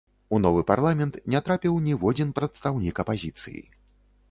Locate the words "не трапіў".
1.33-1.77